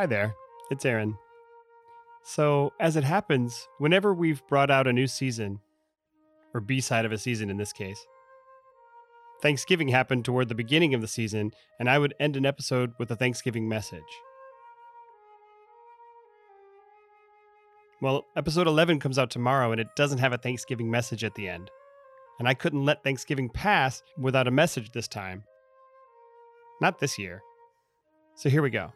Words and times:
Hi 0.00 0.06
there, 0.06 0.34
it's 0.70 0.86
Aaron. 0.86 1.18
So, 2.24 2.72
as 2.80 2.96
it 2.96 3.04
happens, 3.04 3.68
whenever 3.76 4.14
we've 4.14 4.40
brought 4.46 4.70
out 4.70 4.86
a 4.86 4.94
new 4.94 5.06
season, 5.06 5.60
or 6.54 6.62
B 6.62 6.80
side 6.80 7.04
of 7.04 7.12
a 7.12 7.18
season 7.18 7.50
in 7.50 7.58
this 7.58 7.74
case, 7.74 8.06
Thanksgiving 9.42 9.88
happened 9.88 10.24
toward 10.24 10.48
the 10.48 10.54
beginning 10.54 10.94
of 10.94 11.02
the 11.02 11.06
season, 11.06 11.52
and 11.78 11.90
I 11.90 11.98
would 11.98 12.14
end 12.18 12.38
an 12.38 12.46
episode 12.46 12.94
with 12.98 13.10
a 13.10 13.14
Thanksgiving 13.14 13.68
message. 13.68 14.00
Well, 18.00 18.24
episode 18.36 18.68
11 18.68 19.00
comes 19.00 19.18
out 19.18 19.28
tomorrow, 19.28 19.70
and 19.70 19.82
it 19.82 19.88
doesn't 19.96 20.20
have 20.20 20.32
a 20.32 20.38
Thanksgiving 20.38 20.90
message 20.90 21.24
at 21.24 21.34
the 21.34 21.46
end. 21.46 21.70
And 22.38 22.48
I 22.48 22.54
couldn't 22.54 22.86
let 22.86 23.04
Thanksgiving 23.04 23.50
pass 23.50 24.02
without 24.16 24.48
a 24.48 24.50
message 24.50 24.92
this 24.92 25.08
time. 25.08 25.44
Not 26.80 27.00
this 27.00 27.18
year. 27.18 27.42
So 28.34 28.48
here 28.48 28.62
we 28.62 28.70
go. 28.70 28.94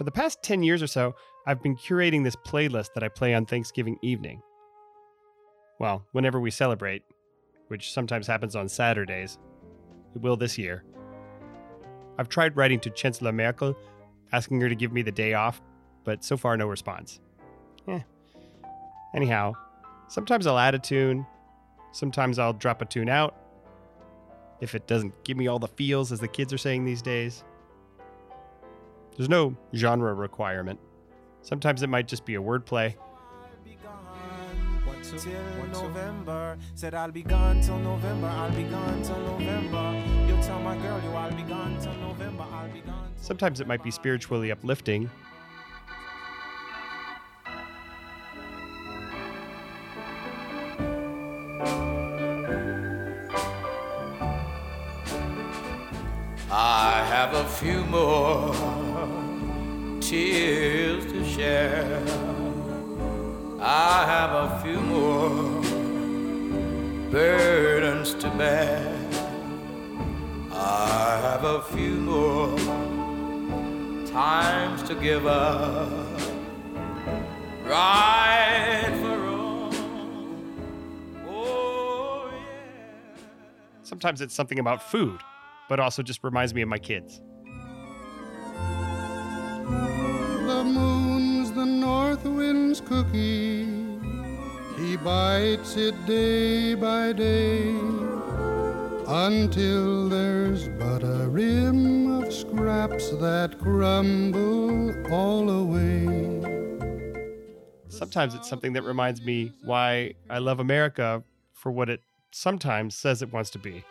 For 0.00 0.04
the 0.04 0.10
past 0.10 0.42
10 0.42 0.62
years 0.62 0.82
or 0.82 0.86
so, 0.86 1.14
I've 1.46 1.62
been 1.62 1.76
curating 1.76 2.24
this 2.24 2.34
playlist 2.34 2.94
that 2.94 3.02
I 3.02 3.10
play 3.10 3.34
on 3.34 3.44
Thanksgiving 3.44 3.98
evening. 4.00 4.40
Well, 5.78 6.06
whenever 6.12 6.40
we 6.40 6.50
celebrate, 6.50 7.02
which 7.68 7.92
sometimes 7.92 8.26
happens 8.26 8.56
on 8.56 8.66
Saturdays. 8.66 9.36
It 10.14 10.22
will 10.22 10.38
this 10.38 10.56
year. 10.56 10.84
I've 12.18 12.30
tried 12.30 12.56
writing 12.56 12.80
to 12.80 12.88
Chancellor 12.88 13.30
Merkel, 13.30 13.76
asking 14.32 14.62
her 14.62 14.70
to 14.70 14.74
give 14.74 14.90
me 14.90 15.02
the 15.02 15.12
day 15.12 15.34
off, 15.34 15.60
but 16.04 16.24
so 16.24 16.38
far 16.38 16.56
no 16.56 16.66
response. 16.66 17.20
Eh. 17.86 18.00
Anyhow, 19.14 19.52
sometimes 20.08 20.46
I'll 20.46 20.58
add 20.58 20.74
a 20.74 20.78
tune, 20.78 21.26
sometimes 21.92 22.38
I'll 22.38 22.54
drop 22.54 22.80
a 22.80 22.86
tune 22.86 23.10
out, 23.10 23.36
if 24.62 24.74
it 24.74 24.86
doesn't 24.86 25.24
give 25.24 25.36
me 25.36 25.46
all 25.46 25.58
the 25.58 25.68
feels, 25.68 26.10
as 26.10 26.20
the 26.20 26.28
kids 26.28 26.54
are 26.54 26.58
saying 26.58 26.86
these 26.86 27.02
days. 27.02 27.44
There's 29.16 29.28
no 29.28 29.56
genre 29.74 30.14
requirement. 30.14 30.80
Sometimes 31.42 31.82
it 31.82 31.88
might 31.88 32.08
just 32.08 32.24
be 32.24 32.34
a 32.34 32.40
wordplay. 32.40 32.94
November, 35.72 36.58
said 36.74 36.94
I'll 36.94 37.10
be 37.10 37.22
gone 37.22 37.60
till 37.60 37.78
November, 37.78 38.28
I'll 38.28 38.50
be 38.52 38.62
gone 38.64 39.02
till 39.02 39.18
November. 39.18 40.02
You'll 40.28 40.42
tell 40.42 40.60
my 40.60 40.76
girl 40.76 41.00
you 41.02 41.10
I'll 41.10 41.32
be 41.32 41.42
gone 41.42 41.76
till 41.80 41.94
November, 41.94 42.44
I'll 42.52 42.68
be 42.68 42.80
gone. 42.80 43.08
Sometimes 43.16 43.60
it 43.60 43.66
might 43.66 43.82
be 43.82 43.90
spiritually 43.90 44.52
uplifting. 44.52 45.10
I 56.52 57.04
have 57.08 57.34
a 57.34 57.44
few 57.48 57.84
more 57.84 58.79
tears 60.10 61.04
to 61.12 61.24
share. 61.24 62.02
I 63.60 64.04
have 64.06 64.32
a 64.32 64.60
few 64.60 64.80
more 64.80 65.62
burdens 67.12 68.14
to 68.14 68.28
bear. 68.30 68.92
I 70.50 71.16
have 71.22 71.44
a 71.44 71.62
few 71.62 71.94
more 71.94 72.58
times 74.08 74.82
to 74.88 74.96
give 74.96 75.28
up. 75.28 75.88
Right 77.64 78.90
for 79.00 79.16
wrong. 79.16 79.72
Oh, 81.28 82.32
yeah. 82.32 83.22
Sometimes 83.84 84.20
it's 84.20 84.34
something 84.34 84.58
about 84.58 84.82
food, 84.82 85.20
but 85.68 85.78
also 85.78 86.02
just 86.02 86.24
reminds 86.24 86.52
me 86.52 86.62
of 86.62 86.68
my 86.68 86.78
kids. 86.78 87.20
The 91.60 91.66
north 91.66 92.24
wind's 92.24 92.80
cookie. 92.80 93.66
He 94.78 94.96
bites 94.96 95.76
it 95.76 95.94
day 96.06 96.74
by 96.74 97.12
day 97.12 97.68
until 99.06 100.08
there's 100.08 100.68
but 100.68 101.02
a 101.02 101.28
rim 101.28 102.22
of 102.22 102.32
scraps 102.32 103.10
that 103.24 103.58
crumble 103.58 105.12
all 105.12 105.50
away. 105.50 106.06
Sometimes 107.88 108.34
it's 108.34 108.48
something 108.48 108.72
that 108.72 108.84
reminds 108.84 109.20
me 109.20 109.52
why 109.62 110.14
I 110.30 110.38
love 110.38 110.60
America 110.60 111.22
for 111.52 111.70
what 111.70 111.90
it 111.90 112.00
sometimes 112.30 112.96
says 112.96 113.20
it 113.20 113.34
wants 113.34 113.50
to 113.50 113.58
be. 113.58 113.84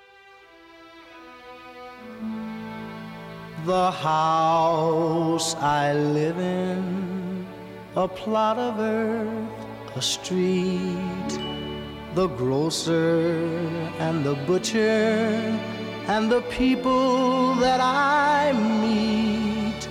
The 3.66 3.92
house 3.92 5.54
I 5.54 5.94
live 5.94 6.40
in, 6.40 7.09
a 8.00 8.08
plot 8.08 8.58
of 8.58 8.80
earth, 8.80 9.98
a 9.98 10.02
street, 10.02 11.32
the 12.16 12.28
grocer 12.28 13.28
and 14.00 14.24
the 14.24 14.36
butcher, 14.48 15.28
and 16.08 16.32
the 16.32 16.40
people 16.44 17.56
that 17.56 17.82
I 17.82 18.54
meet, 18.86 19.90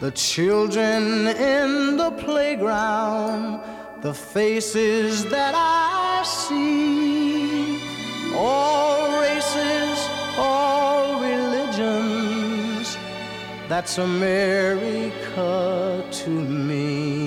the 0.00 0.10
children 0.10 1.28
in 1.28 1.96
the 1.96 2.10
playground, 2.26 3.62
the 4.02 4.12
faces 4.12 5.24
that 5.30 5.54
I 5.56 6.22
see, 6.22 7.80
all 8.36 9.18
races, 9.22 9.98
all 10.36 11.22
religions 11.22 12.50
that's 13.70 13.98
America 13.98 16.04
to 16.10 16.28
me. 16.28 17.19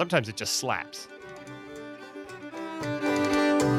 Sometimes 0.00 0.30
it 0.30 0.36
just 0.36 0.54
slaps. 0.54 1.08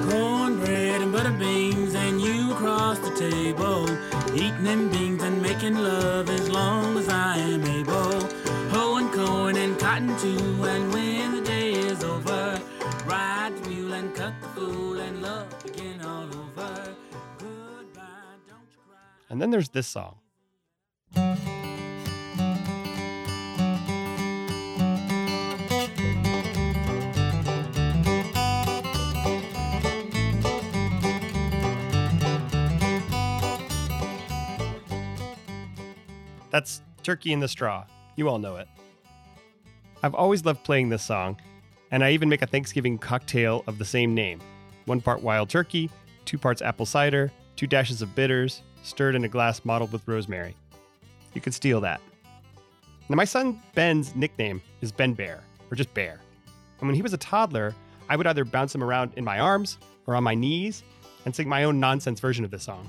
Cornbread 0.08 1.02
and 1.02 1.12
butter 1.12 1.32
beans, 1.32 1.96
and 1.96 2.22
you 2.22 2.52
across 2.52 3.00
the 3.00 3.10
table, 3.16 3.90
eating 4.36 4.64
them 4.64 4.92
beans 4.92 5.24
and 5.24 5.42
making 5.42 5.74
love 5.74 6.30
as 6.30 6.48
long 6.48 6.96
as 6.96 7.10
I 7.10 7.38
am 7.38 7.64
able. 7.64 8.22
Hoeing 8.70 9.10
corn 9.10 9.56
and 9.56 9.80
cotton 9.80 10.16
too, 10.20 10.64
and 10.64 10.94
when 10.94 11.38
the 11.38 11.42
day 11.42 11.72
is 11.72 12.04
over, 12.04 12.62
ride 13.08 13.58
the 13.58 13.70
mule 13.70 13.94
and 13.94 14.14
cut 14.14 14.40
the 14.44 14.48
fool, 14.50 15.00
and 15.00 15.24
love 15.24 15.48
begin 15.64 16.04
all 16.04 16.26
over. 16.26 16.96
Goodbye, 17.40 18.38
don't 18.48 18.70
cry. 18.86 19.00
And 19.32 19.42
then 19.42 19.50
there's 19.50 19.70
this 19.70 19.88
song. 19.88 20.18
That's 36.52 36.82
Turkey 37.02 37.34
in 37.34 37.40
the 37.40 37.48
Straw. 37.48 37.86
You 38.16 38.30
all 38.30 38.38
know 38.38 38.58
it. 38.58 38.68
I've 40.04 40.14
always 40.14 40.46
loved 40.46 40.64
playing 40.64 40.90
this 40.90 41.04
song, 41.04 41.40
and 41.92 42.04
I 42.04 42.12
even 42.12 42.30
make 42.30 42.42
a 42.42 42.48
Thanksgiving 42.48 42.98
cocktail 42.98 43.64
of 43.68 43.78
the 43.78 43.86
same 43.86 44.14
name 44.14 44.40
one 44.86 45.00
part 45.00 45.22
wild 45.22 45.50
turkey, 45.50 45.90
two 46.26 46.38
parts 46.38 46.62
apple 46.62 46.86
cider, 46.86 47.32
two 47.56 47.68
dashes 47.68 48.02
of 48.02 48.16
bitters, 48.16 48.64
stirred 48.84 49.16
in 49.16 49.24
a 49.24 49.28
glass 49.28 49.64
mottled 49.64 49.92
with 49.92 50.08
rosemary. 50.08 50.56
You 51.34 51.42
could 51.42 51.54
steal 51.54 51.80
that. 51.82 52.02
Now, 53.08 53.16
my 53.16 53.26
son 53.26 53.62
Ben's 53.76 54.16
nickname 54.16 54.62
is 54.82 54.92
Ben 54.92 55.14
Bear, 55.14 55.42
or 55.70 55.76
just 55.76 55.94
Bear. 55.94 56.20
And 56.80 56.88
when 56.88 56.96
he 56.96 57.02
was 57.02 57.14
a 57.14 57.18
toddler, 57.18 57.76
I 58.10 58.16
would 58.16 58.28
either 58.28 58.44
bounce 58.44 58.74
him 58.74 58.84
around 58.84 59.14
in 59.16 59.24
my 59.24 59.40
arms 59.40 59.78
or 60.08 60.16
on 60.16 60.24
my 60.24 60.36
knees 60.36 60.84
and 61.26 61.36
sing 61.36 61.48
my 61.48 61.64
own 61.64 61.80
nonsense 61.80 62.20
version 62.20 62.44
of 62.44 62.52
this 62.52 62.64
song. 62.64 62.88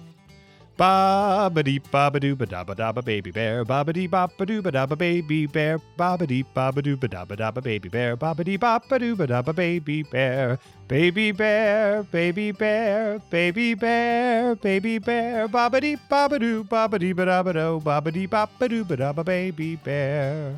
Ba 0.76 1.50
ba 1.52 1.62
dee 1.62 1.78
ba 1.92 2.08
ba 2.10 2.18
doo 2.18 2.34
ba 2.34 2.46
da 2.46 2.64
ba 2.64 2.74
da 2.74 2.92
ba 2.92 3.02
baby 3.02 3.30
bear 3.30 3.62
ba 3.62 3.84
ba 3.84 3.92
dee 3.92 4.06
ba 4.08 4.26
ba 4.26 4.44
doo 4.46 4.62
ba 4.62 4.70
da 4.72 4.86
ba 4.86 4.96
baby 4.96 5.44
bear 5.46 5.76
ba 5.98 6.16
ba 6.16 6.24
dee 6.26 6.42
ba 6.54 6.72
ba 6.72 6.80
doo 6.80 6.96
ba 6.96 7.08
da 7.08 7.24
ba 7.28 7.36
da 7.36 7.50
ba 7.52 7.60
baby 7.60 7.88
bear 7.92 8.16
ba 8.16 8.32
ba 8.32 8.42
dee 8.42 8.56
ba 8.56 8.80
ba 8.80 8.98
doo 8.98 9.14
ba 9.14 9.26
da 9.26 9.42
ba 9.42 9.52
baby 9.52 10.02
bear 10.02 10.58
baby 10.88 11.30
bear 11.30 12.02
baby 12.04 12.52
bear 12.52 13.20
baby 13.28 13.74
bear 13.74 14.54
baby 14.56 14.98
bear 14.98 15.46
ba 15.46 15.68
ba 15.68 15.78
dee 15.78 15.96
ba 16.08 16.24
ba 16.32 16.38
doo 16.40 16.64
ba 16.64 16.88
ba 16.88 16.96
dee 16.98 17.12
ba 17.12 17.24
da 17.28 17.42
ba 17.44 17.52
do 17.52 17.78
ba 17.84 18.00
ba 18.00 18.10
dee 18.10 18.26
ba 18.26 18.48
ba 18.58 18.66
doo 18.66 18.82
ba 18.84 18.96
da 18.96 19.12
ba 19.12 19.22
baby 19.22 19.76
bear. 19.76 20.56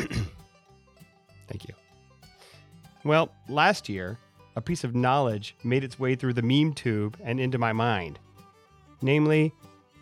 Thank 1.46 1.68
you. 1.68 1.74
Well, 3.04 3.28
last 3.48 3.90
year, 3.90 4.16
a 4.56 4.62
piece 4.62 4.82
of 4.82 4.94
knowledge 4.94 5.56
made 5.62 5.84
its 5.84 5.98
way 6.00 6.14
through 6.14 6.32
the 6.32 6.42
meme 6.42 6.72
tube 6.72 7.18
and 7.22 7.38
into 7.38 7.58
my 7.58 7.74
mind. 7.74 8.18
Namely, 9.02 9.52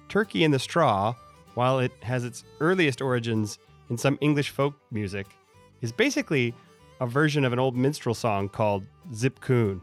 Turkey 0.08 0.44
in 0.44 0.50
the 0.50 0.58
Straw, 0.58 1.14
while 1.54 1.78
it 1.78 1.92
has 2.02 2.24
its 2.24 2.44
earliest 2.60 3.00
origins 3.00 3.58
in 3.90 3.98
some 3.98 4.18
English 4.20 4.50
folk 4.50 4.74
music, 4.90 5.26
is 5.80 5.92
basically 5.92 6.54
a 7.00 7.06
version 7.06 7.44
of 7.44 7.52
an 7.52 7.58
old 7.58 7.76
minstrel 7.76 8.14
song 8.14 8.48
called 8.48 8.84
Zip 9.14 9.40
Coon 9.40 9.82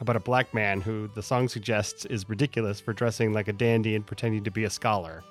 about 0.00 0.16
a 0.16 0.20
black 0.20 0.52
man 0.54 0.80
who 0.80 1.08
the 1.14 1.22
song 1.22 1.48
suggests 1.48 2.06
is 2.06 2.28
ridiculous 2.28 2.80
for 2.80 2.92
dressing 2.92 3.32
like 3.32 3.48
a 3.48 3.52
dandy 3.52 3.94
and 3.94 4.06
pretending 4.06 4.42
to 4.42 4.50
be 4.50 4.64
a 4.64 4.70
scholar. 4.70 5.22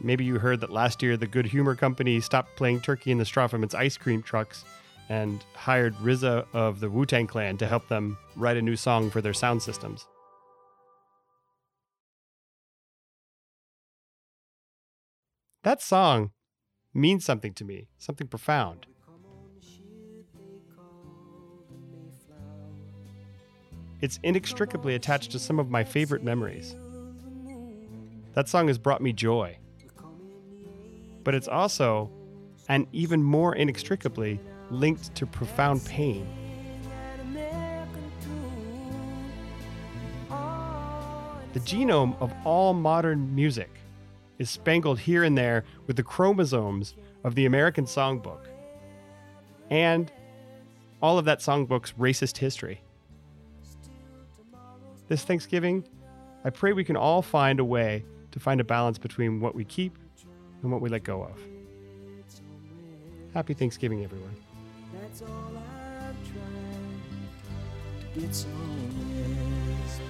Maybe 0.00 0.24
you 0.24 0.38
heard 0.38 0.60
that 0.60 0.70
last 0.70 1.02
year 1.02 1.16
the 1.16 1.26
Good 1.26 1.46
Humor 1.46 1.76
Company 1.76 2.20
stopped 2.20 2.56
playing 2.56 2.80
Turkey 2.80 3.10
in 3.10 3.18
the 3.18 3.24
Straw 3.24 3.46
from 3.46 3.64
its 3.64 3.74
ice 3.74 3.96
cream 3.96 4.22
trucks 4.22 4.64
and 5.08 5.44
hired 5.54 5.94
RZA 5.96 6.46
of 6.52 6.80
the 6.80 6.90
Wu 6.90 7.06
Tang 7.06 7.26
Clan 7.26 7.56
to 7.58 7.66
help 7.66 7.88
them 7.88 8.18
write 8.36 8.56
a 8.56 8.62
new 8.62 8.76
song 8.76 9.10
for 9.10 9.20
their 9.20 9.34
sound 9.34 9.62
systems. 9.62 10.06
That 15.62 15.80
song 15.80 16.32
means 16.92 17.24
something 17.24 17.54
to 17.54 17.64
me, 17.64 17.88
something 17.96 18.26
profound. 18.26 18.86
It's 24.00 24.18
inextricably 24.24 24.96
attached 24.96 25.30
to 25.30 25.38
some 25.38 25.60
of 25.60 25.70
my 25.70 25.84
favorite 25.84 26.24
memories. 26.24 26.74
That 28.34 28.48
song 28.48 28.66
has 28.66 28.76
brought 28.76 29.00
me 29.00 29.12
joy. 29.12 29.56
But 31.22 31.36
it's 31.36 31.46
also, 31.46 32.10
and 32.68 32.88
even 32.90 33.22
more 33.22 33.54
inextricably, 33.54 34.40
linked 34.70 35.14
to 35.14 35.26
profound 35.26 35.84
pain. 35.84 36.26
The 41.52 41.60
genome 41.60 42.20
of 42.20 42.32
all 42.44 42.74
modern 42.74 43.32
music 43.32 43.81
is 44.42 44.50
spangled 44.50 44.98
here 44.98 45.22
and 45.22 45.38
there 45.38 45.62
with 45.86 45.94
the 45.94 46.02
chromosomes 46.02 46.96
of 47.22 47.36
the 47.36 47.46
American 47.46 47.84
songbook 47.84 48.40
and 49.70 50.10
all 51.00 51.16
of 51.16 51.24
that 51.24 51.38
songbook's 51.38 51.92
racist 51.92 52.38
history. 52.38 52.80
This 55.06 55.22
Thanksgiving, 55.22 55.86
I 56.44 56.50
pray 56.50 56.72
we 56.72 56.82
can 56.82 56.96
all 56.96 57.22
find 57.22 57.60
a 57.60 57.64
way 57.64 58.04
to 58.32 58.40
find 58.40 58.60
a 58.60 58.64
balance 58.64 58.98
between 58.98 59.40
what 59.40 59.54
we 59.54 59.64
keep 59.64 59.96
and 60.62 60.72
what 60.72 60.80
we 60.80 60.88
let 60.88 61.04
go 61.04 61.22
of. 61.22 61.38
Happy 63.34 63.54
Thanksgiving, 63.54 64.02
everyone. 64.02 64.34
That's 64.92 65.22
all 65.22 65.52
I've 65.56 66.16
tried 66.32 66.72
rest. 69.76 70.02